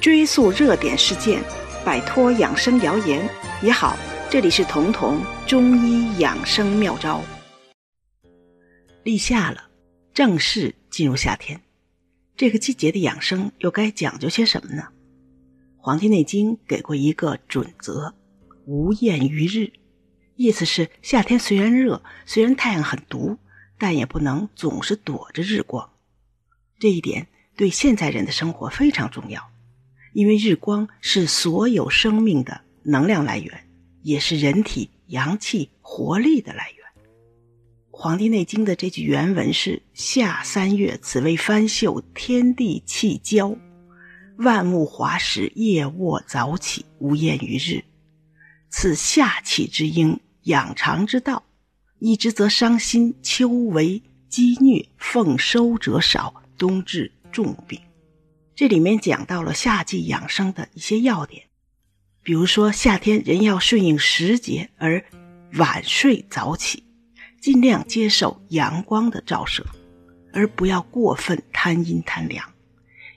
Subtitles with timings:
[0.00, 1.42] 追溯热点事件，
[1.84, 3.28] 摆脱养生谣言
[3.62, 3.96] 也好。
[4.28, 7.22] 这里是彤彤中医养生妙招。
[9.04, 9.68] 立夏了，
[10.12, 11.60] 正式进入夏天，
[12.36, 14.82] 这个季节的养生又该讲究些什么呢？
[15.78, 18.14] 《黄帝内经》给过一个准则：
[18.66, 19.72] 无厌于日。
[20.34, 23.38] 意思是夏天虽然热，虽然太阳很毒，
[23.78, 25.88] 但也不能总是躲着日光。
[26.78, 29.50] 这一点对现在人的生活非常重要，
[30.16, 33.68] 因为日光是所有生命的能量来源，
[34.00, 36.86] 也是人体阳气活力的来源。
[37.90, 43.54] 《黄帝内经》的这句原文是：“夏三月，此谓翻秀，天地气交，
[44.38, 47.84] 万物华实，夜卧早起，无厌于日。
[48.70, 51.44] 此夏气之应，养长之道。
[51.98, 57.78] 一之则伤心，秋为积虐，奉收者少。”冬至重病，
[58.56, 61.44] 这里面讲到了夏季养生的一些要点，
[62.22, 65.04] 比如说夏天人要顺应时节而
[65.58, 66.82] 晚睡早起，
[67.38, 69.62] 尽量接受阳光的照射，
[70.32, 72.50] 而不要过分贪阴贪凉。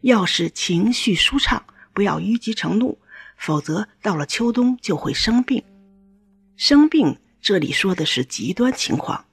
[0.00, 2.98] 要使情绪舒畅，不要郁积成怒，
[3.36, 5.62] 否则到了秋冬就会生病。
[6.56, 9.24] 生病这里说的是极端情况，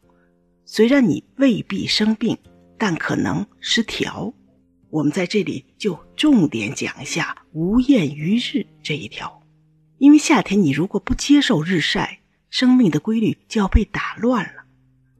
[0.65, 2.37] 虽然你未必生病。
[2.77, 4.33] 但可能失调，
[4.95, 9.43] 我们在这里就重点讲一下“无厌于日”这一条。
[9.97, 14.63] 因为夏天你如果不接受日晒，生命的规律就要被打乱了。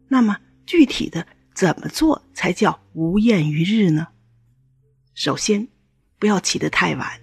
[0.08, 4.08] 那么具体的怎么做才叫无厌于日呢？
[5.14, 5.68] 首先，
[6.20, 7.20] 不要起得太晚。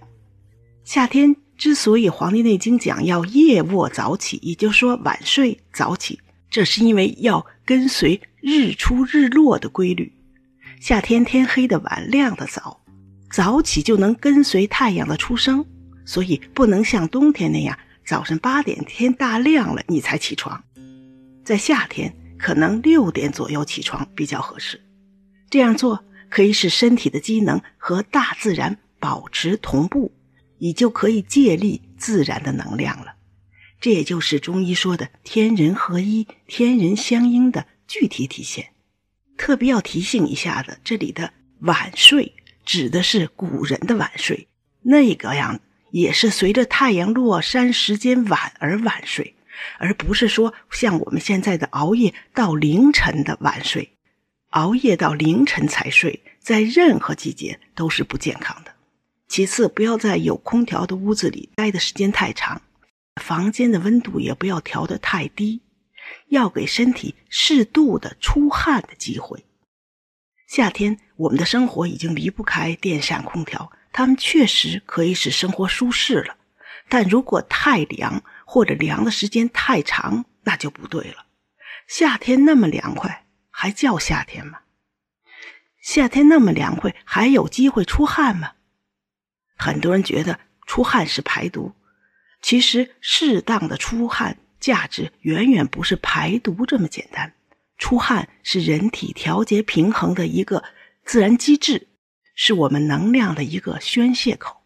[0.84, 10.12] 夏天之所以《黄帝内经》讲要夜卧早起，也就是说晚睡早起，这是因为要跟随日出日落的规律。
[10.82, 12.82] 夏天天黑的晚，亮的早，
[13.30, 15.64] 早起就能跟随太阳的出生，
[16.04, 20.64] 所以不能像冬天那样，早晨八点天大亮了你才起床。
[21.44, 24.82] 在夏天，可能六点左右起床比较合适。
[25.48, 30.10] 这样做可以使身体的机能和大自然保持同步，
[30.58, 33.14] 你就可以借力自然的能量了。
[33.80, 38.71] 这也就是中医说的天人合一、天人相应的具体体现。
[39.36, 42.34] 特别要提醒一下的，这里的晚睡
[42.64, 44.48] 指的是古人的晚睡，
[44.82, 45.60] 那个样
[45.90, 49.34] 也是随着太阳落山时间晚而晚睡，
[49.78, 53.90] 而不是说像我们现在的熬夜到凌晨的晚睡。
[54.50, 58.72] 熬夜到凌晨才睡，在任何季节都是不健康的。
[59.26, 62.60] 其次，不要在有空调的屋子里待的时间太长，
[63.22, 65.62] 房间的温度也不要调得太低。
[66.28, 69.44] 要给身体适度的出汗的机会。
[70.48, 76.36] 夏天，我们的生活已经离不开电扇、空调，它们确实可以使生活舒适了。
[76.88, 81.26] 但如果太凉或者凉的时间太长，那就不对了。
[81.88, 84.60] 夏天那么凉快，还叫夏天吗？
[85.80, 88.52] 夏天那么凉快，还有机会出汗吗？
[89.56, 91.72] 很多人觉得出汗是排毒，
[92.42, 94.36] 其实适当的出汗。
[94.62, 97.34] 价值远远不是排毒这么简单，
[97.76, 100.62] 出汗是人体调节平衡的一个
[101.04, 101.88] 自然机制，
[102.36, 104.62] 是我们能量的一个宣泄口。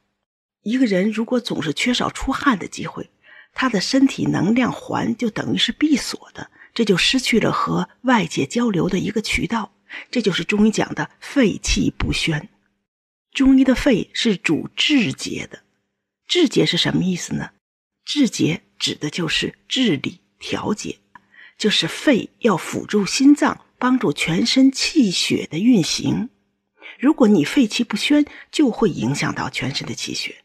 [0.63, 3.09] 一个人如果总是缺少出汗的机会，
[3.55, 9.73] 他的身体能量环就等于是闭锁的，这就失去了和外界交流的一个渠道。
[10.11, 12.51] 这就是中医讲的肺气不宣。
[13.33, 15.63] 中医的肺是主志节的，
[16.27, 17.53] 志节是什么意思呢？
[18.05, 18.66] 志节。
[18.79, 20.99] 指的就是治理调节，
[21.59, 26.31] 就是肺要辅助心脏，帮助全身气血的运行。
[26.99, 30.37] 如果你肺气不宣，就会影响到全身的气血。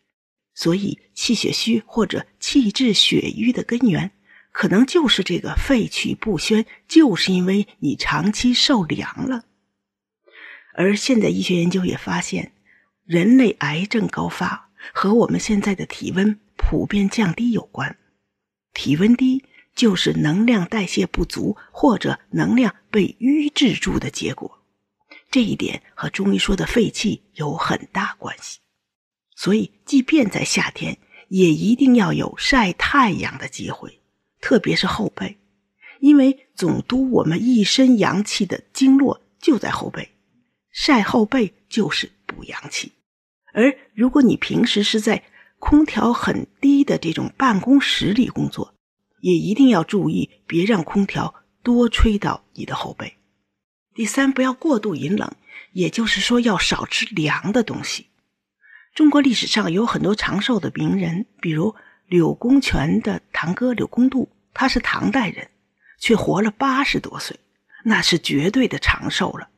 [0.54, 4.12] 所以气血虚或者气滞血瘀的根源，
[4.52, 9.46] 可能就是这个肺气不宣，就是因为你长期受凉了。
[10.74, 12.52] 而现在医学研究也发现，
[13.06, 17.98] 人类癌症高发和我们现在的体温普遍降低有关。
[18.74, 19.44] 体温低
[19.76, 24.60] 就是能量代谢不足或者能量被瘀滞住的结果，
[25.30, 28.60] 这一点和中医说的肺气有很大关系。
[29.36, 30.98] 所以，即便在夏天，
[31.30, 34.02] 也一定要有晒太阳的机会，
[34.40, 35.38] 特别是后背，
[36.00, 40.12] 因为总督我们一身阳气的经络就在后背，
[40.72, 42.92] 晒后背就是补阳气。
[43.54, 45.24] 而如果你平时是在
[45.62, 48.74] 空调很低的这种办公室里工作，
[49.22, 53.14] 也一定要注意，别让空调多吹到你的后背。
[53.94, 55.32] 第三，不要过度饮冷，
[55.72, 58.08] 也就是说要少吃凉的东西。
[58.96, 61.76] 中国历史上有很多长寿的名人，比如
[62.08, 65.52] 柳公权的堂哥柳公度，他是唐代人，
[66.00, 67.40] 却活了八十多岁，
[67.86, 69.50] 那是绝对的长寿了。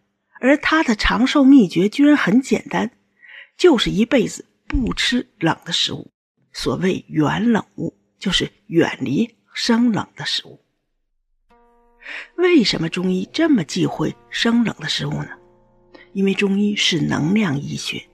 [0.41, 2.91] 而他的长寿秘诀居然很简单，
[3.57, 4.45] 就是一辈子
[4.81, 6.11] 不吃冷的食物。
[6.51, 10.59] 所谓远冷物，就是远离生冷的食物。
[12.35, 15.29] 为什么中医这么忌讳生冷的食物呢？
[16.11, 18.07] 因为中医是能量医学，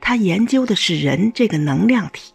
[0.00, 2.34] 它研究的是人这个能量体，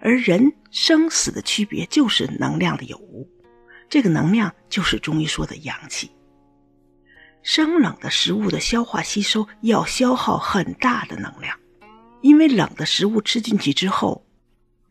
[0.00, 3.28] 而人生死的区别就是能量的有无，
[3.88, 6.10] 这个能量就是中医说的阳气。
[7.42, 11.58] 生冷的食物的消化吸收要消耗很大的能量，
[12.20, 14.24] 因为冷的食物吃进去之后，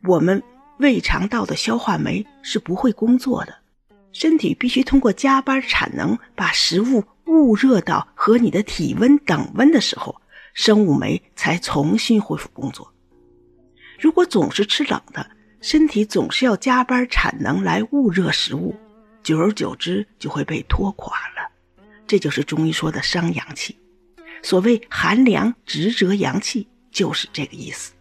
[0.04, 0.42] 我们
[0.80, 3.56] 胃肠道的消化酶是不会工作的。
[4.14, 10.20] 身体必须通过加班产能，把食物捂热到和你的体温等温的时候，
[10.54, 12.92] 生物酶才重新恢复工作。
[14.00, 15.30] 如果总是吃冷的，
[15.62, 18.76] 身体总是要加班产能来捂热食物，
[19.22, 21.52] 久而久之就会被拖垮了。
[22.08, 23.78] 这就是中医说的伤阳气。
[24.42, 27.94] 所谓寒凉直折阳气，就是这个意思。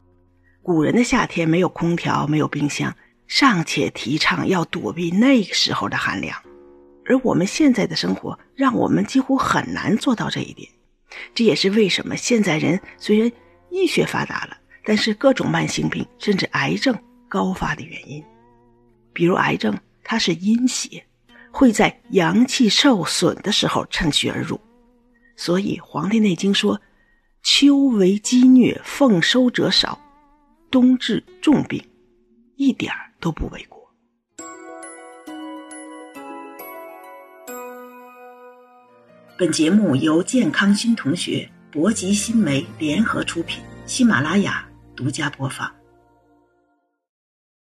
[0.62, 2.96] 古人的夏天没有空调，没有冰箱。
[3.26, 6.40] 尚且提倡要躲避那个时候的寒凉，
[7.04, 10.66] 而我们现在的生活让我们几乎很难做到这一点。
[11.34, 13.31] 这也是为什么现在人虽然
[13.69, 16.96] 医学发达了，但是各种慢性病甚至癌症
[17.28, 18.25] 高发的原因。
[19.12, 21.04] 比如癌症，它是阴邪，
[21.50, 24.58] 会在阳气受损的时候趁虚而入。
[25.37, 26.81] 所以《黄帝内经》说
[27.48, 29.96] ：“秋为饥虐，丰收者少，
[30.69, 31.81] 冬至重病。”
[32.56, 33.12] 一点儿。
[33.20, 33.88] 都不为过。
[39.38, 45.72] 本节目由健康新同学、博吉新媒联合出品，喜马拉雅独家播放。